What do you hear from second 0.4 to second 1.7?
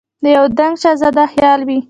دنګ شهزاده خیال